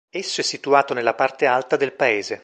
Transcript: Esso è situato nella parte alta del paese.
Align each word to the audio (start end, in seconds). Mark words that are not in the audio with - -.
Esso 0.11 0.41
è 0.41 0.43
situato 0.43 0.95
nella 0.95 1.13
parte 1.13 1.45
alta 1.45 1.75
del 1.75 1.93
paese. 1.93 2.39